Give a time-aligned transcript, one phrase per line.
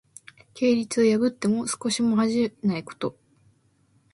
[0.55, 3.15] 戒律を破っても少しも恥じないこと。